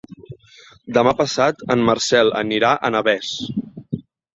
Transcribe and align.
Demà 0.97 1.13
passat 1.21 1.63
en 1.75 1.85
Marcel 1.91 2.35
anirà 2.43 2.77
a 2.91 2.95
Navès. 2.99 3.33